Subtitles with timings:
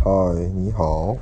[0.00, 0.10] 嗨
[0.54, 1.16] 你好。